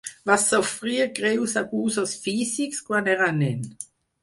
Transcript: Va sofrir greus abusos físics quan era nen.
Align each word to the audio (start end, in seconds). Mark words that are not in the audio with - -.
Va 0.27 0.35
sofrir 0.43 1.03
greus 1.19 1.53
abusos 1.61 2.15
físics 2.25 2.83
quan 2.91 3.13
era 3.17 3.31
nen. 3.39 3.65